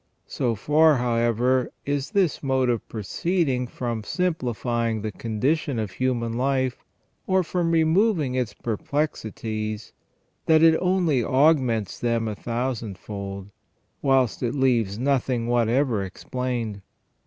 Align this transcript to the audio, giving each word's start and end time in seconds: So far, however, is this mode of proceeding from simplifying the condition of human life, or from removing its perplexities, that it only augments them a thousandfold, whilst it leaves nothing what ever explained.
So 0.25 0.55
far, 0.55 0.95
however, 0.97 1.69
is 1.85 2.09
this 2.09 2.41
mode 2.41 2.69
of 2.71 2.89
proceeding 2.89 3.67
from 3.67 4.03
simplifying 4.03 5.03
the 5.03 5.11
condition 5.11 5.77
of 5.77 5.91
human 5.91 6.33
life, 6.33 6.83
or 7.27 7.43
from 7.43 7.69
removing 7.69 8.33
its 8.33 8.51
perplexities, 8.55 9.93
that 10.47 10.63
it 10.63 10.75
only 10.79 11.23
augments 11.23 11.99
them 11.99 12.27
a 12.27 12.33
thousandfold, 12.33 13.51
whilst 14.01 14.41
it 14.41 14.55
leaves 14.55 14.97
nothing 14.97 15.45
what 15.45 15.69
ever 15.69 16.03
explained. 16.03 16.81